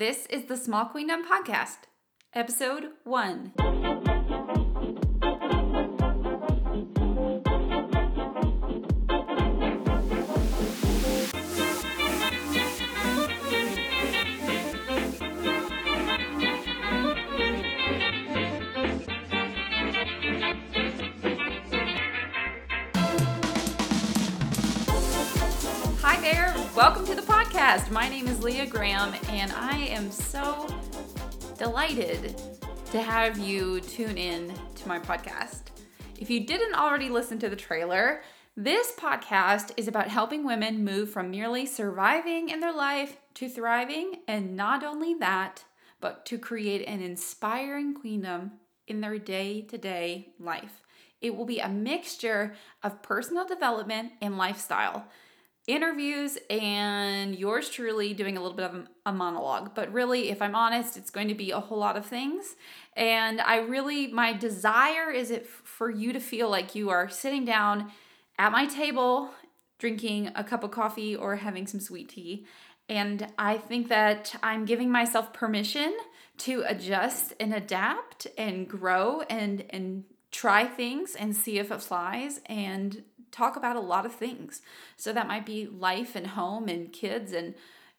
[0.00, 1.80] This is the Small Queendom Podcast,
[2.32, 4.09] Episode 1.
[27.50, 27.90] Podcast.
[27.90, 30.68] My name is Leah Graham, and I am so
[31.58, 32.40] delighted
[32.92, 35.62] to have you tune in to my podcast.
[36.20, 38.22] If you didn't already listen to the trailer,
[38.56, 44.20] this podcast is about helping women move from merely surviving in their life to thriving,
[44.28, 45.64] and not only that,
[46.00, 48.52] but to create an inspiring queendom
[48.86, 50.82] in their day to day life.
[51.20, 55.08] It will be a mixture of personal development and lifestyle
[55.66, 59.74] interviews and yours truly doing a little bit of a monologue.
[59.74, 62.56] But really, if I'm honest, it's going to be a whole lot of things.
[62.96, 67.44] And I really, my desire is it for you to feel like you are sitting
[67.44, 67.90] down
[68.38, 69.30] at my table,
[69.78, 72.46] drinking a cup of coffee or having some sweet tea.
[72.88, 75.96] And I think that I'm giving myself permission
[76.38, 82.40] to adjust and adapt and grow and and try things and see if it flies
[82.46, 84.62] and talk about a lot of things.
[84.96, 87.54] So that might be life and home and kids and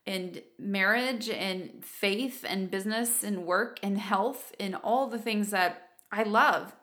[0.05, 5.89] and marriage and faith and business and work and health and all the things that
[6.11, 6.73] I love.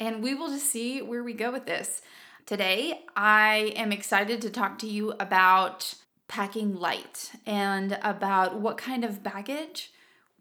[0.00, 2.00] And we will just see where we go with this.
[2.46, 5.94] Today, I am excited to talk to you about
[6.28, 9.92] packing light and about what kind of baggage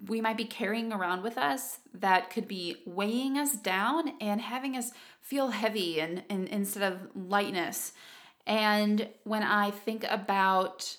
[0.08, 4.76] we might be carrying around with us that could be weighing us down and having
[4.76, 7.94] us feel heavy and, and instead of lightness.
[8.46, 10.98] And when I think about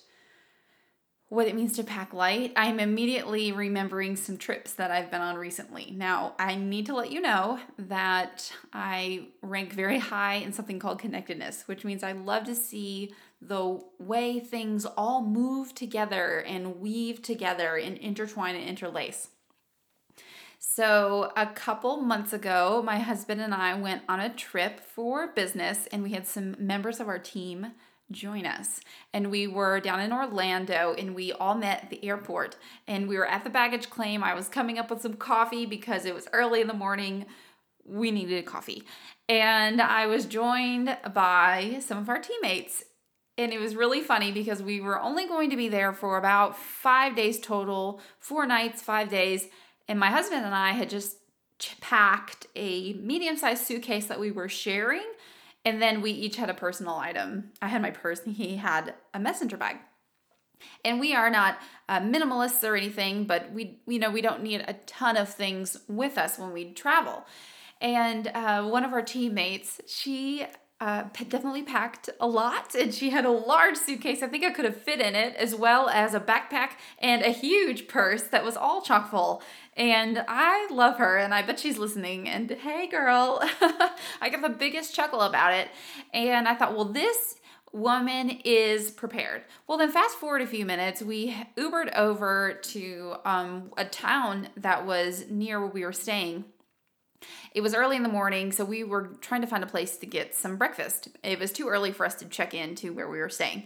[1.29, 5.35] what it means to pack light, I'm immediately remembering some trips that I've been on
[5.35, 5.91] recently.
[5.91, 10.99] Now, I need to let you know that I rank very high in something called
[10.99, 17.21] connectedness, which means I love to see the way things all move together and weave
[17.21, 19.29] together and intertwine and interlace.
[20.59, 25.87] So, a couple months ago, my husband and I went on a trip for business,
[25.91, 27.73] and we had some members of our team
[28.11, 28.79] join us.
[29.13, 32.55] And we were down in Orlando and we all met at the airport.
[32.87, 34.23] And we were at the baggage claim.
[34.23, 37.25] I was coming up with some coffee because it was early in the morning.
[37.85, 38.83] We needed coffee.
[39.27, 42.85] And I was joined by some of our teammates.
[43.37, 46.57] And it was really funny because we were only going to be there for about
[46.57, 49.47] five days total, four nights, five days.
[49.87, 51.17] And my husband and I had just
[51.81, 55.03] packed a medium sized suitcase that we were sharing
[55.67, 57.51] and then we each had a personal item.
[57.61, 59.75] I had my purse, and he had a messenger bag.
[60.85, 61.59] And we are not
[61.89, 65.77] uh, minimalists or anything, but we, you know, we don't need a ton of things
[65.89, 67.25] with us when we travel.
[67.81, 70.45] And uh, one of our teammates, she
[70.79, 74.21] uh, definitely packed a lot and she had a large suitcase.
[74.21, 77.29] I think I could have fit in it, as well as a backpack and a
[77.29, 79.41] huge purse that was all chock full.
[79.75, 82.29] And I love her and I bet she's listening.
[82.29, 83.39] And hey, girl,
[84.21, 85.69] I got the biggest chuckle about it.
[86.13, 87.35] And I thought, well, this
[87.73, 89.43] woman is prepared.
[89.67, 94.85] Well, then fast forward a few minutes, we Ubered over to um, a town that
[94.85, 96.45] was near where we were staying
[97.53, 100.05] it was early in the morning, so we were trying to find a place to
[100.05, 101.09] get some breakfast.
[101.23, 103.63] It was too early for us to check in to where we were staying.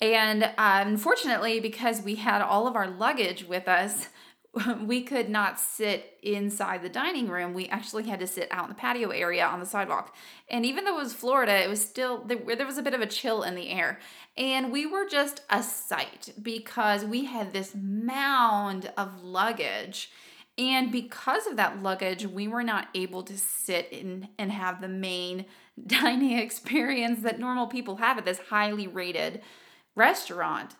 [0.00, 4.08] And uh, unfortunately, because we had all of our luggage with us,
[4.84, 7.54] we could not sit inside the dining room.
[7.54, 10.14] We actually had to sit out in the patio area on the sidewalk.
[10.48, 13.00] And even though it was Florida, it was still, there, there was a bit of
[13.00, 13.98] a chill in the air.
[14.36, 20.10] And we were just a sight because we had this mound of luggage
[20.58, 24.88] and because of that luggage, we were not able to sit in and have the
[24.88, 25.46] main
[25.86, 29.40] dining experience that normal people have at this highly rated
[29.94, 30.74] restaurant.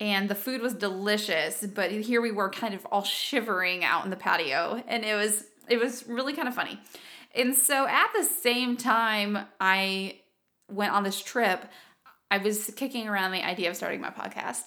[0.00, 4.10] And the food was delicious, but here we were kind of all shivering out in
[4.10, 6.78] the patio and it was it was really kind of funny.
[7.34, 10.20] And so at the same time I
[10.70, 11.64] went on this trip,
[12.30, 14.64] I was kicking around the idea of starting my podcast.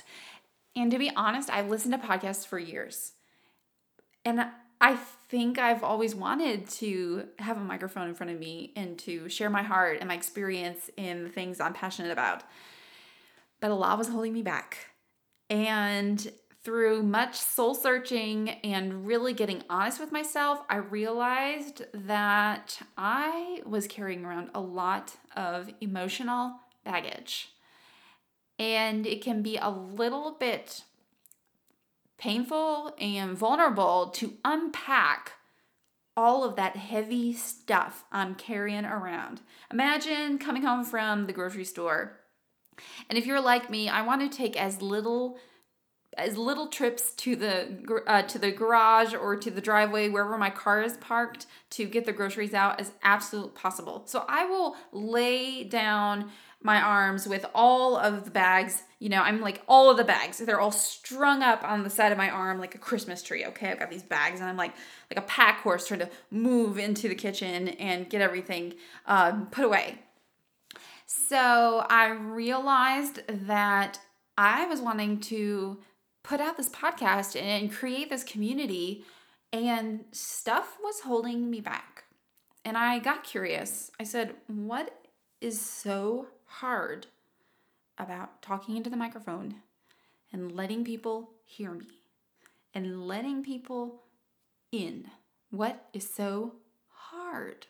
[0.75, 3.13] And to be honest, I've listened to podcasts for years.
[4.27, 4.45] And
[4.81, 4.95] I
[5.29, 9.49] think I've always wanted to have a microphone in front of me and to share
[9.49, 12.43] my heart and my experience in the things I'm passionate about.
[13.61, 14.87] But a lot was holding me back.
[15.49, 16.29] And
[16.61, 23.87] through much soul searching and really getting honest with myself, I realized that I was
[23.87, 27.53] carrying around a lot of emotional baggage.
[28.59, 30.83] And it can be a little bit
[32.17, 35.33] painful and vulnerable to unpack
[36.15, 39.41] all of that heavy stuff I'm carrying around.
[39.71, 42.19] Imagine coming home from the grocery store.
[43.09, 45.37] And if you're like me, I want to take as little
[46.17, 50.49] as little trips to the uh, to the garage or to the driveway wherever my
[50.49, 54.03] car is parked to get the groceries out as absolute possible.
[54.05, 56.31] So I will lay down
[56.63, 58.83] my arms with all of the bags.
[58.99, 60.37] You know, I'm like all of the bags.
[60.37, 63.45] They're all strung up on the side of my arm like a Christmas tree.
[63.45, 64.73] Okay, I've got these bags, and I'm like
[65.11, 68.73] like a pack horse trying to move into the kitchen and get everything
[69.05, 69.99] um, put away.
[71.05, 73.99] So I realized that
[74.37, 75.79] I was wanting to
[76.23, 79.05] put out this podcast and create this community,
[79.53, 82.03] and stuff was holding me back.
[82.65, 83.91] And I got curious.
[83.99, 84.93] I said, What
[85.39, 87.07] is so hard
[87.97, 89.55] about talking into the microphone
[90.31, 91.87] and letting people hear me
[92.73, 94.03] and letting people
[94.71, 95.05] in?
[95.49, 96.53] What is so
[96.89, 97.67] hard?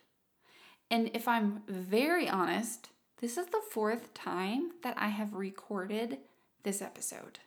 [0.90, 2.90] And if I'm very honest,
[3.20, 6.20] this is the fourth time that I have recorded
[6.64, 7.40] this episode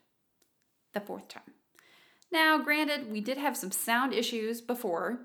[0.93, 1.55] the fourth time.
[2.33, 5.21] Now, granted, we did have some sound issues before,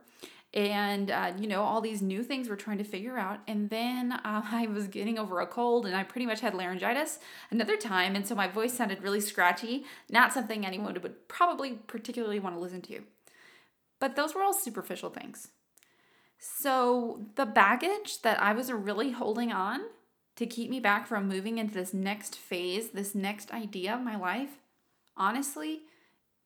[0.56, 3.40] and uh, you know all these new things we're trying to figure out.
[3.48, 4.19] And then uh,
[4.52, 7.19] i was getting over a cold and i pretty much had laryngitis
[7.52, 8.16] another time.
[8.16, 12.62] And so my voice sounded really scratchy not something anyone would probably particularly want to
[12.62, 13.04] listen to.
[14.00, 15.50] But those were all superficial things.
[16.38, 19.81] So the baggage that i was really holding on
[20.36, 24.18] to keep me back from moving into this next phase this next idea of my
[24.18, 24.57] life
[25.18, 25.81] honestly,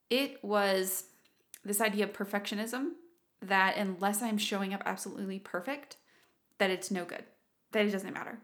[0.09, 1.06] it was
[1.63, 2.91] this idea of perfectionism
[3.41, 5.97] that unless I'm showing up absolutely perfect,
[6.57, 7.24] that it's no good,
[7.71, 8.39] that it doesn't matter.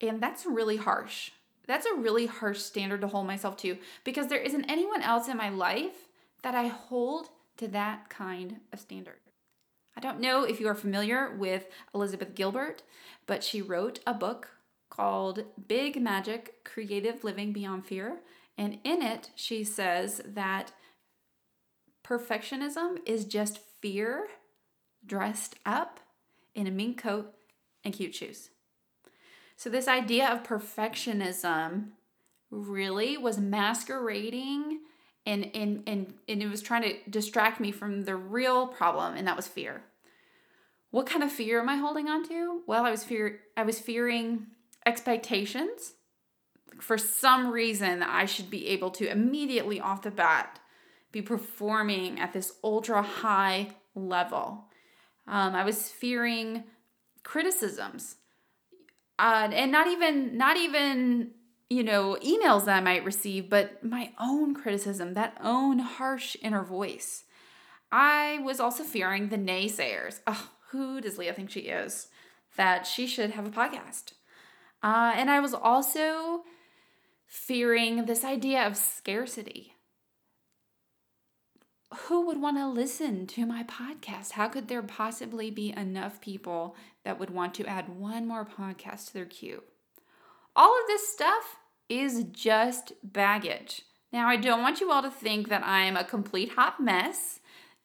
[0.00, 1.30] And that's really harsh.
[1.66, 5.36] That's a really harsh standard to hold myself to because there isn't anyone else in
[5.36, 6.08] my life
[6.42, 7.28] that I hold
[7.58, 9.18] to that kind of standard.
[9.96, 12.82] I don't know if you are familiar with Elizabeth Gilbert,
[13.26, 14.48] but she wrote a book
[14.90, 18.20] called Big Magic Creative Living Beyond Fear.
[18.58, 20.72] And in it, she says that
[22.04, 24.28] perfectionism is just fear
[25.04, 26.00] dressed up
[26.54, 27.34] in a mink coat
[27.84, 28.50] and cute shoes.
[29.56, 31.88] So, this idea of perfectionism
[32.50, 34.80] really was masquerading
[35.24, 39.26] and, and, and, and it was trying to distract me from the real problem, and
[39.28, 39.82] that was fear.
[40.90, 42.62] What kind of fear am I holding on to?
[42.66, 44.46] Well, I was fear I was fearing
[44.84, 45.94] expectations
[46.80, 50.58] for some reason I should be able to immediately off the bat
[51.12, 54.64] be performing at this ultra high level.
[55.26, 56.64] Um, I was fearing
[57.22, 58.16] criticisms,
[59.18, 61.32] uh, and not even not even
[61.70, 66.64] you know emails that I might receive, but my own criticism, that own harsh inner
[66.64, 67.24] voice.
[67.92, 70.20] I was also fearing the naysayers.
[70.26, 72.08] Oh, who does Leah think she is?
[72.56, 74.14] That she should have a podcast.
[74.82, 76.42] Uh, and I was also
[77.26, 79.74] fearing this idea of scarcity.
[82.06, 84.32] Who would want to listen to my podcast?
[84.32, 86.74] How could there possibly be enough people
[87.04, 89.62] that would want to add one more podcast to their queue?
[90.56, 91.56] All of this stuff
[91.88, 93.82] is just baggage.
[94.12, 97.40] Now, I don't want you all to think that I'm a complete hot mess.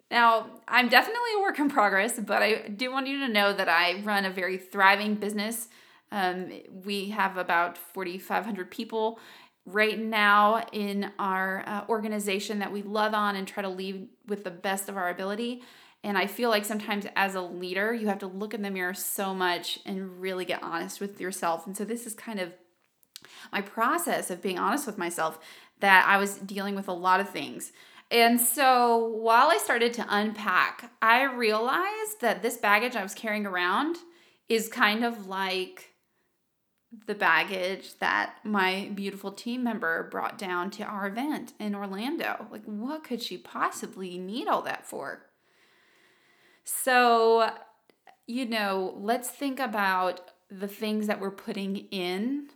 [0.10, 3.67] Now, I'm definitely a work in progress, but I do want you to know that
[3.67, 5.67] I run a very thriving business
[6.12, 6.51] um,
[6.86, 9.20] we have about 4,500 people
[9.67, 14.45] right now in our uh, organization that we love on and try to lead with
[14.45, 15.62] the best of our ability.
[16.03, 18.93] And I feel like sometimes as a leader, you have to look in the mirror
[18.93, 21.67] so much and really get honest with yourself.
[21.67, 22.53] And so this is kind of
[23.51, 25.38] my process of being honest with myself
[25.81, 27.74] that I was dealing with a lot of things.
[28.09, 33.45] And so while I started to unpack, I realized that this baggage I was carrying
[33.45, 33.97] around
[34.47, 35.87] is kind of like
[37.06, 42.48] the baggage that my beautiful team member brought down to our event in Orlando.
[42.51, 45.25] Like, what could she possibly need all that for?
[46.63, 47.51] So,
[48.25, 52.50] you know, let's think about the things that we're putting in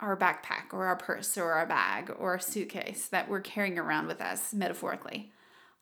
[0.00, 4.06] our backpack or our purse or our bag or our suitcase that we're carrying around
[4.06, 5.32] with us, metaphorically.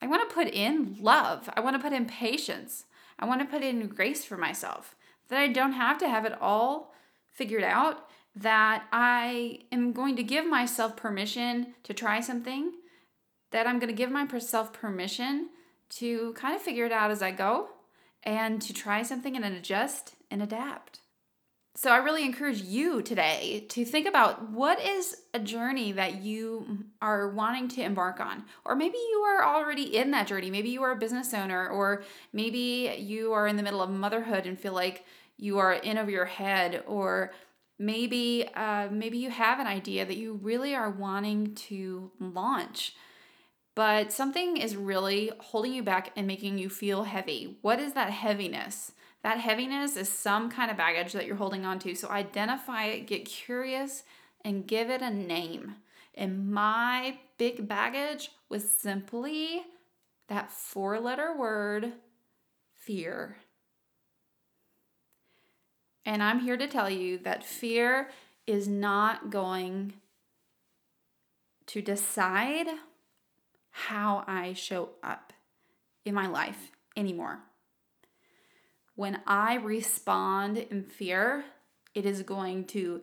[0.00, 1.50] I want to put in love.
[1.54, 2.85] I want to put in patience.
[3.18, 4.94] I want to put in grace for myself.
[5.28, 6.94] That I don't have to have it all
[7.36, 12.72] figured out that I am going to give myself permission to try something,
[13.52, 15.50] that I'm going to give myself permission
[15.90, 17.68] to kind of figure it out as I go
[18.22, 21.00] and to try something and adjust and adapt.
[21.76, 26.86] So I really encourage you today to think about what is a journey that you
[27.02, 28.44] are wanting to embark on.
[28.64, 30.50] Or maybe you are already in that journey.
[30.50, 32.02] Maybe you are a business owner, or
[32.32, 35.04] maybe you are in the middle of motherhood and feel like
[35.36, 37.32] you are in over your head, or
[37.78, 42.94] maybe uh, maybe you have an idea that you really are wanting to launch
[43.76, 47.58] but something is really holding you back and making you feel heavy.
[47.60, 48.92] What is that heaviness?
[49.22, 51.94] That heaviness is some kind of baggage that you're holding on to.
[51.94, 54.02] So identify it, get curious,
[54.42, 55.76] and give it a name.
[56.14, 59.62] And my big baggage was simply
[60.28, 61.92] that four letter word
[62.72, 63.36] fear.
[66.06, 68.10] And I'm here to tell you that fear
[68.46, 69.94] is not going
[71.66, 72.68] to decide
[73.70, 75.32] how I show up
[76.04, 77.40] in my life anymore.
[78.94, 81.44] When I respond in fear,
[81.92, 83.02] it is going to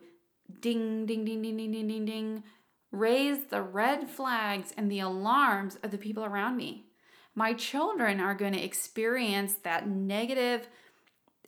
[0.60, 2.42] ding, ding, ding, ding, ding, ding, ding, ding,
[2.90, 6.86] raise the red flags and the alarms of the people around me.
[7.34, 10.68] My children are going to experience that negative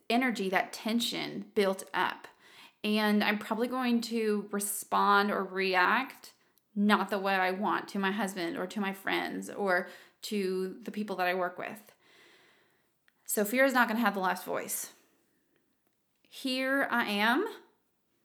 [0.09, 2.27] energy, that tension built up.
[2.83, 6.33] And I'm probably going to respond or react
[6.75, 9.89] not the way I want to my husband or to my friends or
[10.23, 11.91] to the people that I work with.
[13.25, 14.91] So fear is not going to have the last voice.
[16.29, 17.45] Here I am.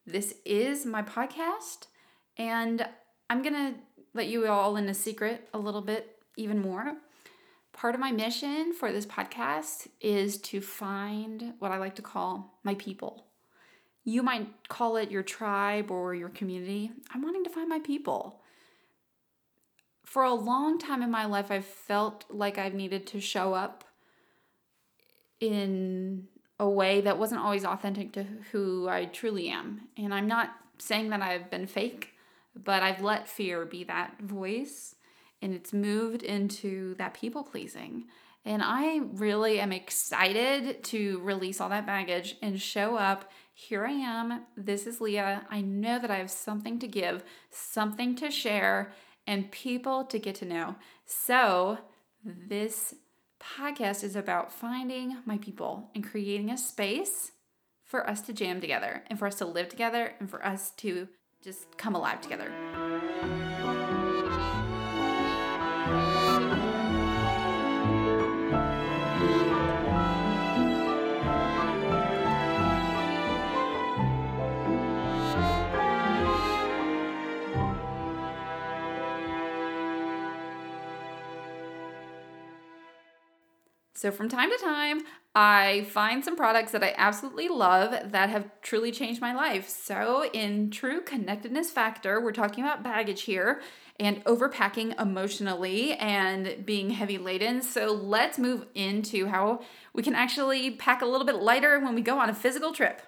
[0.06, 1.86] This is my podcast,
[2.36, 2.86] and
[3.30, 3.74] I'm going to
[4.14, 6.96] let you all in a secret a little bit even more.
[7.82, 12.60] Part of my mission for this podcast is to find what I like to call
[12.62, 13.26] my people.
[14.04, 16.92] You might call it your tribe or your community.
[17.12, 18.40] I'm wanting to find my people
[20.04, 23.82] for a long time in my life, I've felt like I've needed to show up
[25.40, 26.28] in
[26.60, 29.88] a way that wasn't always authentic to who I truly am.
[29.96, 32.10] And I'm not saying that I've been fake,
[32.54, 34.94] but I've let fear be that voice
[35.42, 38.04] and it's moved into that people pleasing.
[38.44, 43.30] And I really am excited to release all that baggage and show up.
[43.54, 44.46] Here I am.
[44.56, 45.46] This is Leah.
[45.50, 48.92] I know that I have something to give, something to share,
[49.26, 50.76] and people to get to know.
[51.04, 51.78] So,
[52.24, 52.94] this
[53.40, 57.32] podcast is about finding my people and creating a space
[57.84, 61.08] for us to jam together and for us to live together and for us to
[61.42, 62.50] just come alive together.
[84.02, 88.50] So, from time to time, I find some products that I absolutely love that have
[88.60, 89.68] truly changed my life.
[89.68, 93.62] So, in true connectedness factor, we're talking about baggage here
[94.00, 97.62] and overpacking emotionally and being heavy laden.
[97.62, 99.60] So, let's move into how
[99.94, 103.02] we can actually pack a little bit lighter when we go on a physical trip.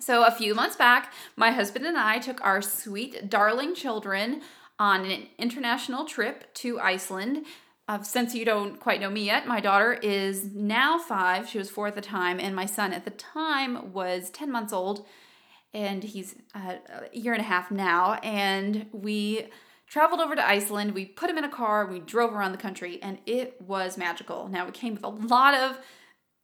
[0.00, 4.42] So, a few months back, my husband and I took our sweet, darling children
[4.76, 7.46] on an international trip to Iceland
[7.90, 11.48] uh, since you don't quite know me yet, my daughter is now five.
[11.48, 14.72] She was four at the time, and my son at the time was 10 months
[14.72, 15.04] old,
[15.74, 16.76] and he's uh,
[17.12, 18.12] a year and a half now.
[18.22, 19.48] And we
[19.88, 20.94] traveled over to Iceland.
[20.94, 24.46] We put him in a car, we drove around the country, and it was magical.
[24.46, 25.76] Now, it came with a lot of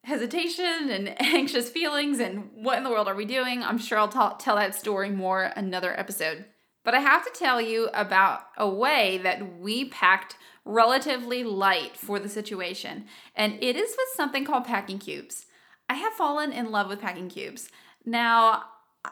[0.03, 3.63] hesitation and anxious feelings, and what in the world are we doing?
[3.63, 6.45] I'm sure I'll t- tell that story more another episode.
[6.87, 12.21] But I have to tell you about a way that we packed relatively light for
[12.21, 15.47] the situation, and it is with something called packing cubes.
[15.89, 17.71] I have fallen in love with packing cubes.
[18.05, 18.67] Now,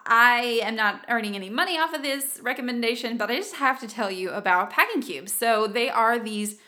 [0.06, 3.88] I am not earning any money off of this recommendation, but I just have to
[3.88, 5.32] tell you about packing cubes.
[5.32, 6.58] So they are these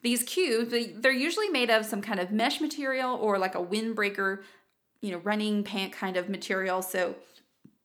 [0.00, 0.72] these cubes.
[0.96, 4.38] They're usually made of some kind of mesh material or like a windbreaker,
[5.02, 6.80] you know, running pant kind of material.
[6.80, 7.16] So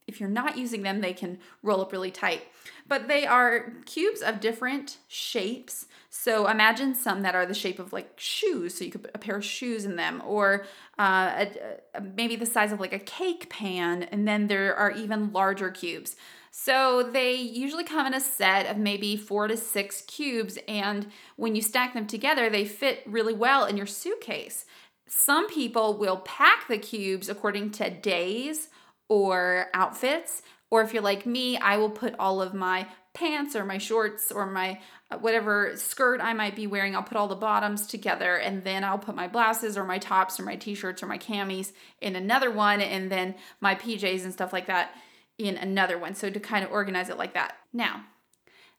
[0.10, 2.42] if you're not using them, they can roll up really tight.
[2.88, 5.86] But they are cubes of different shapes.
[6.10, 8.76] So imagine some that are the shape of like shoes.
[8.76, 10.66] So you could put a pair of shoes in them, or
[10.98, 11.52] uh, a,
[11.94, 14.04] a, maybe the size of like a cake pan.
[14.04, 16.16] And then there are even larger cubes.
[16.52, 20.58] So they usually come in a set of maybe four to six cubes.
[20.68, 24.66] And when you stack them together, they fit really well in your suitcase.
[25.08, 28.70] Some people will pack the cubes according to days
[29.10, 30.42] or outfits.
[30.72, 34.32] Or if you're like me, I will put all of my pants or my shorts
[34.32, 34.80] or my
[35.12, 36.96] uh, whatever skirt I might be wearing.
[36.96, 40.40] I'll put all the bottoms together and then I'll put my blouses or my tops
[40.40, 44.32] or my t shirts or my camis in another one and then my PJs and
[44.32, 44.92] stuff like that
[45.38, 46.14] in another one.
[46.14, 47.58] So to kind of organize it like that.
[47.74, 48.06] Now,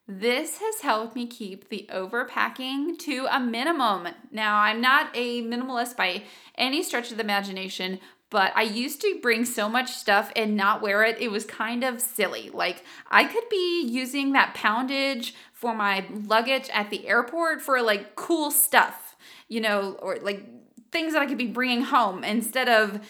[0.06, 4.08] this has helped me keep the overpacking to a minimum.
[4.32, 6.24] Now, I'm not a minimalist by
[6.56, 10.80] any stretch of the imagination, but I used to bring so much stuff and not
[10.80, 11.20] wear it.
[11.20, 12.48] It was kind of silly.
[12.50, 18.14] Like, I could be using that poundage for my luggage at the airport for like
[18.14, 19.16] cool stuff,
[19.48, 20.46] you know, or like
[20.92, 23.00] things that I could be bringing home instead of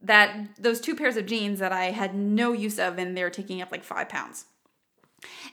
[0.00, 3.60] that those two pairs of jeans that I had no use of and they're taking
[3.60, 4.46] up like five pounds.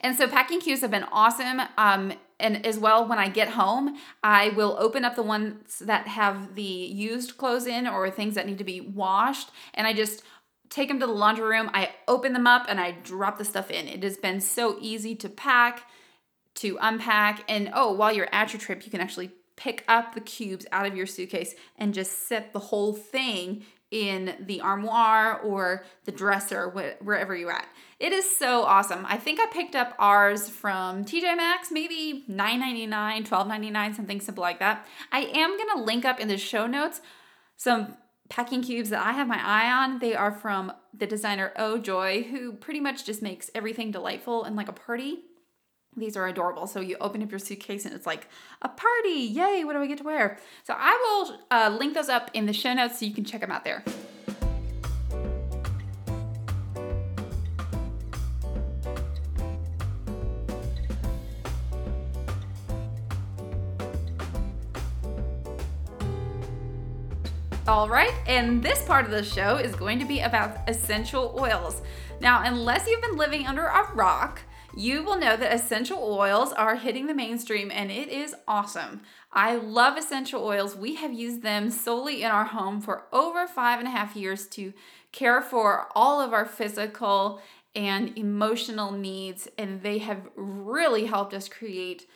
[0.01, 1.61] And so packing cubes have been awesome.
[1.77, 6.07] Um, and as well, when I get home, I will open up the ones that
[6.07, 10.23] have the used clothes in or things that need to be washed, and I just
[10.69, 11.69] take them to the laundry room.
[11.73, 13.88] I open them up and I drop the stuff in.
[13.88, 15.89] It has been so easy to pack,
[16.55, 20.21] to unpack, and oh, while you're at your trip, you can actually pick up the
[20.21, 25.84] cubes out of your suitcase and just set the whole thing in the armoire or
[26.05, 27.67] the dresser, wherever you're at.
[28.00, 29.05] It is so awesome.
[29.08, 34.60] I think I picked up ours from TJ Maxx, maybe $9.99, $12.99, something simple like
[34.60, 34.86] that.
[35.12, 37.01] I am to link up in the show notes
[37.58, 37.98] some
[38.29, 40.00] packing cubes that I have my eye on.
[40.00, 44.55] They are from the designer Oh Joy, who pretty much just makes everything delightful and
[44.55, 45.24] like a party.
[46.00, 46.65] These are adorable.
[46.65, 48.27] So you open up your suitcase and it's like
[48.62, 49.10] a party.
[49.10, 50.39] Yay, what do I get to wear?
[50.63, 53.41] So I will uh, link those up in the show notes so you can check
[53.41, 53.84] them out there.
[67.68, 71.84] All right, and this part of the show is going to be about essential oils.
[72.20, 74.41] Now, unless you've been living under a rock,
[74.75, 79.01] you will know that essential oils are hitting the mainstream and it is awesome.
[79.31, 80.75] I love essential oils.
[80.75, 84.47] We have used them solely in our home for over five and a half years
[84.49, 84.73] to
[85.11, 87.41] care for all of our physical
[87.75, 92.07] and emotional needs, and they have really helped us create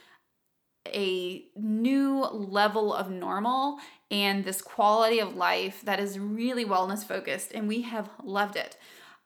[0.87, 3.77] a new level of normal
[4.09, 8.77] and this quality of life that is really wellness focused, and we have loved it.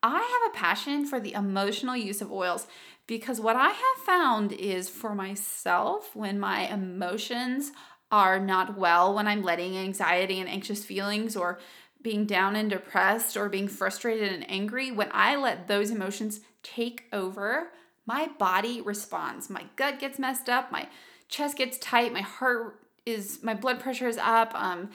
[0.03, 2.67] I have a passion for the emotional use of oils
[3.07, 7.71] because what I have found is for myself, when my emotions
[8.11, 11.59] are not well, when I'm letting anxiety and anxious feelings or
[12.01, 17.05] being down and depressed or being frustrated and angry, when I let those emotions take
[17.11, 17.71] over,
[18.05, 19.49] my body responds.
[19.49, 20.87] My gut gets messed up, my
[21.27, 24.89] chest gets tight, my heart is my blood pressure is up, um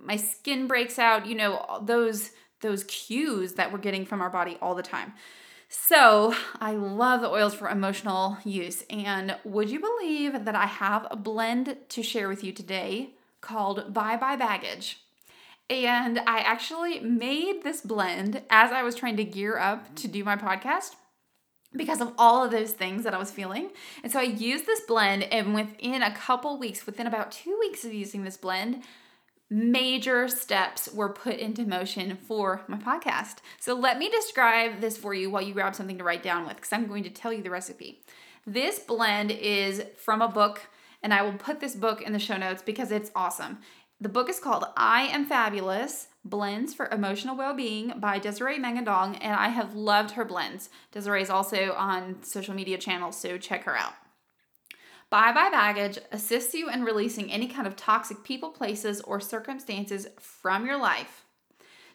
[0.00, 4.56] my skin breaks out, you know, those those cues that we're getting from our body
[4.62, 5.12] all the time.
[5.68, 8.84] So, I love the oils for emotional use.
[8.88, 13.92] And would you believe that I have a blend to share with you today called
[13.92, 15.00] Bye Bye Baggage?
[15.68, 20.22] And I actually made this blend as I was trying to gear up to do
[20.22, 20.94] my podcast
[21.74, 23.70] because of all of those things that I was feeling.
[24.04, 27.84] And so I used this blend, and within a couple weeks, within about two weeks
[27.84, 28.82] of using this blend,
[29.48, 33.36] major steps were put into motion for my podcast.
[33.60, 36.56] So let me describe this for you while you grab something to write down with,
[36.56, 38.02] because I'm going to tell you the recipe.
[38.46, 40.62] This blend is from a book,
[41.02, 43.58] and I will put this book in the show notes because it's awesome.
[44.00, 49.32] The book is called I Am Fabulous Blends for Emotional Well-Being by Desiree Mangandog, and
[49.32, 50.68] I have loved her blends.
[50.92, 53.94] Desiree is also on social media channels, so check her out.
[55.08, 60.08] Bye Bye Baggage assists you in releasing any kind of toxic people, places, or circumstances
[60.18, 61.24] from your life.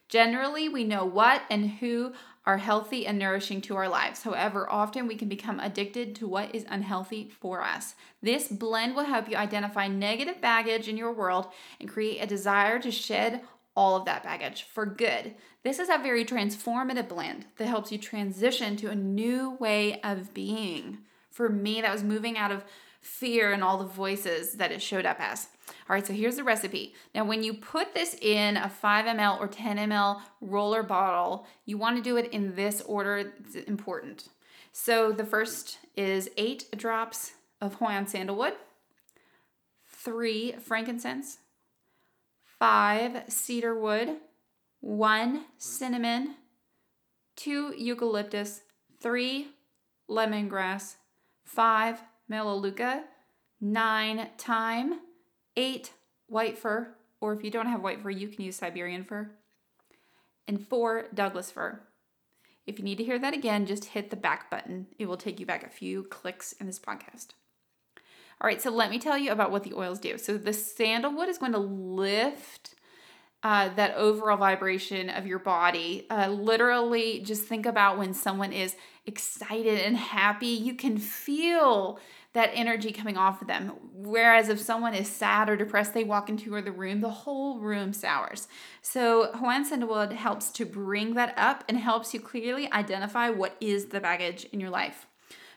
[0.07, 2.13] Generally, we know what and who
[2.45, 4.23] are healthy and nourishing to our lives.
[4.23, 7.95] However, often we can become addicted to what is unhealthy for us.
[8.21, 11.47] This blend will help you identify negative baggage in your world
[11.79, 13.41] and create a desire to shed
[13.75, 15.35] all of that baggage for good.
[15.63, 20.33] This is a very transformative blend that helps you transition to a new way of
[20.33, 20.99] being.
[21.29, 22.65] For me, that was moving out of
[23.01, 25.47] fear and all the voices that it showed up as.
[25.89, 26.93] All right, so here's the recipe.
[27.13, 31.77] Now, when you put this in a 5 ml or 10 ml roller bottle, you
[31.77, 33.33] want to do it in this order.
[33.39, 34.29] It's important.
[34.71, 38.53] So the first is eight drops of Hawaiian sandalwood,
[39.85, 41.39] three frankincense,
[42.59, 44.17] five cedar wood,
[44.79, 46.35] one cinnamon,
[47.35, 48.61] two eucalyptus,
[49.01, 49.49] three
[50.09, 50.95] lemongrass,
[51.43, 53.03] five melaleuca,
[53.59, 55.01] nine thyme,
[55.55, 55.93] eight
[56.27, 59.29] white fir, or if you don't have white fir, you can use Siberian fir,
[60.47, 61.81] and four Douglas fir.
[62.65, 64.87] If you need to hear that again, just hit the back button.
[64.97, 67.29] It will take you back a few clicks in this podcast.
[68.39, 70.17] All right, so let me tell you about what the oils do.
[70.17, 72.75] So the sandalwood is going to lift
[73.43, 76.05] uh, that overall vibration of your body.
[76.09, 81.99] Uh, literally, just think about when someone is excited and happy, you can feel
[82.33, 83.73] that energy coming off of them.
[83.93, 87.91] Whereas if someone is sad or depressed, they walk into the room, the whole room
[87.91, 88.47] sours.
[88.81, 93.87] So Hawaiian sandalwood helps to bring that up and helps you clearly identify what is
[93.87, 95.07] the baggage in your life.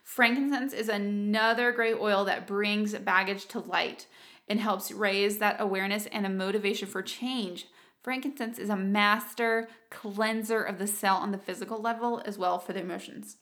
[0.02, 4.06] Frankincense is another great oil that brings baggage to light
[4.48, 7.66] and helps raise that awareness and a motivation for change.
[8.02, 12.74] Frankincense is a master cleanser of the cell on the physical level as well for
[12.74, 13.38] the emotions.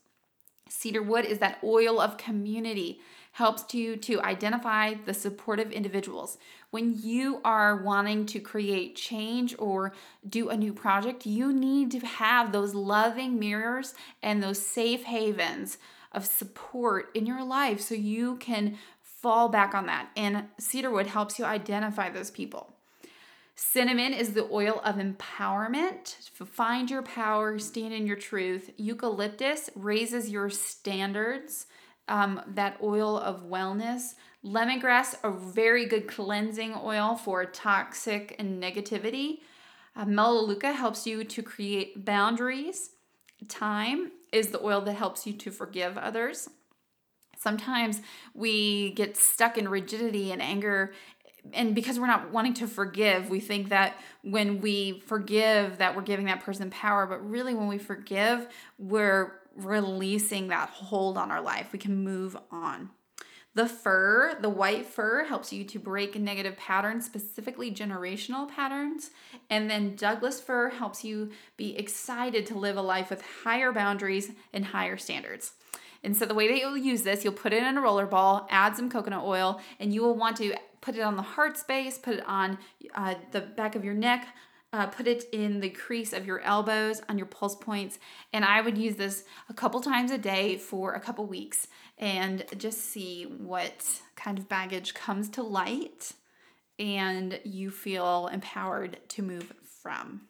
[0.68, 3.00] Cedar wood is that oil of community,
[3.32, 6.38] helps you to identify the supportive individuals.
[6.70, 9.92] When you are wanting to create change or
[10.28, 15.78] do a new project, you need to have those loving mirrors and those safe havens
[16.12, 20.10] of support in your life so you can fall back on that.
[20.14, 22.74] And cedarwood helps you identify those people.
[23.54, 26.16] Cinnamon is the oil of empowerment.
[26.30, 28.70] Find your power, stand in your truth.
[28.76, 31.66] Eucalyptus raises your standards,
[32.08, 34.14] um, that oil of wellness.
[34.44, 39.38] Lemongrass, a very good cleansing oil for toxic and negativity.
[39.94, 42.90] Uh, Melaleuca helps you to create boundaries.
[43.48, 46.48] Thyme is the oil that helps you to forgive others.
[47.36, 48.00] Sometimes
[48.34, 50.92] we get stuck in rigidity and anger
[51.52, 56.02] and because we're not wanting to forgive we think that when we forgive that we're
[56.02, 58.46] giving that person power but really when we forgive
[58.78, 62.90] we're releasing that hold on our life we can move on
[63.54, 69.10] the fir, the white fir, helps you to break negative patterns, specifically generational patterns.
[69.50, 74.30] And then Douglas fir helps you be excited to live a life with higher boundaries
[74.54, 75.52] and higher standards.
[76.02, 78.46] And so the way that you'll use this, you'll put it in a roller ball,
[78.50, 81.98] add some coconut oil, and you will want to put it on the heart space,
[81.98, 82.58] put it on
[82.94, 84.26] uh, the back of your neck,
[84.72, 87.98] uh, put it in the crease of your elbows, on your pulse points.
[88.32, 92.44] And I would use this a couple times a day for a couple weeks and
[92.56, 96.12] just see what kind of baggage comes to light
[96.78, 100.22] and you feel empowered to move from.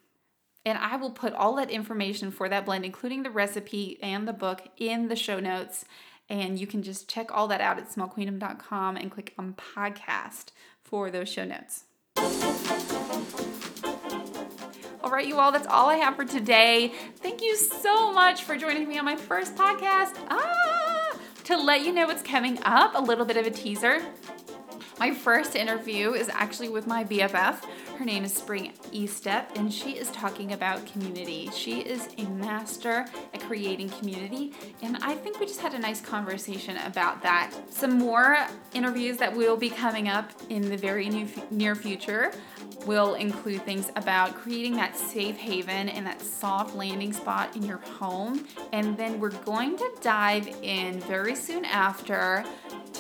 [0.65, 4.33] And I will put all that information for that blend, including the recipe and the
[4.33, 5.85] book, in the show notes.
[6.29, 10.51] And you can just check all that out at smallqueendom.com and click on podcast
[10.85, 11.85] for those show notes.
[15.13, 16.91] Right, you all, that's all I have for today.
[17.17, 20.17] Thank you so much for joining me on my first podcast.
[20.31, 24.03] Ah, to let you know what's coming up, a little bit of a teaser.
[25.03, 27.65] My first interview is actually with my BFF.
[27.99, 31.51] Her name is Spring Estep, and she is talking about community.
[31.53, 36.01] She is a master at creating community, and I think we just had a nice
[36.01, 37.53] conversation about that.
[37.69, 41.09] Some more interviews that will be coming up in the very
[41.51, 42.31] near future
[42.87, 47.79] will include things about creating that safe haven and that soft landing spot in your
[47.79, 48.47] home.
[48.73, 52.45] And then we're going to dive in very soon after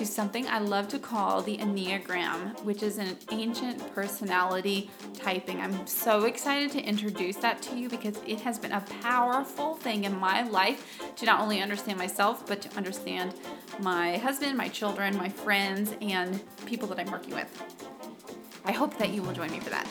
[0.02, 5.60] to something I love to call the Enneagram, which is an ancient personality typing.
[5.60, 10.02] I'm so excited to introduce that to you because it has been a powerful thing
[10.02, 13.34] in my life to not only understand myself, but to understand
[13.78, 17.62] my husband, my children, my friends, and people that I'm working with.
[18.64, 19.86] I hope that you will join me for that.